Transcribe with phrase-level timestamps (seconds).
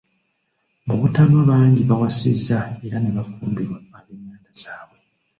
[0.87, 4.97] Mu butanwa bangi bawasiza era ne bafumbirwa ab'enganda zaabwe.